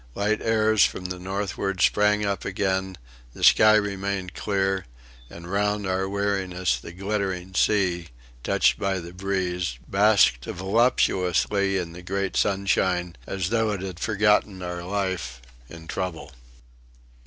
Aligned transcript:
Light 0.15 0.41
airs 0.41 0.83
from 0.83 1.05
the 1.05 1.19
northward 1.19 1.79
sprang 1.79 2.25
up 2.25 2.43
again; 2.43 2.97
the 3.35 3.43
sky 3.43 3.75
remained 3.75 4.33
clear; 4.33 4.85
and 5.29 5.47
round 5.47 5.85
our 5.85 6.09
weariness 6.09 6.79
the 6.79 6.91
glittering 6.91 7.53
sea, 7.53 8.07
touched 8.41 8.79
by 8.79 8.97
the 8.97 9.13
breeze, 9.13 9.77
basked 9.87 10.45
voluptuously 10.45 11.77
in 11.77 11.91
the 11.91 12.01
great 12.01 12.35
sunshine, 12.35 13.15
as 13.27 13.49
though 13.49 13.69
it 13.73 13.81
had 13.83 13.99
forgotten 13.99 14.63
our 14.63 14.83
life 14.83 15.39
and 15.69 15.87
trouble. 15.87 16.31